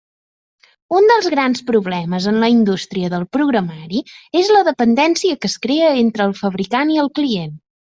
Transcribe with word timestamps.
Un 0.99 1.09
dels 1.09 1.27
grans 1.33 1.61
problemes 1.67 2.25
en 2.31 2.39
la 2.45 2.49
indústria 2.53 3.11
del 3.15 3.27
programari 3.37 4.03
és 4.43 4.51
la 4.57 4.65
dependència 4.71 5.39
que 5.45 5.53
es 5.53 5.61
crea 5.69 5.95
entre 6.07 6.29
el 6.31 6.37
fabricant 6.43 6.97
i 6.99 7.01
el 7.07 7.15
client. 7.21 7.57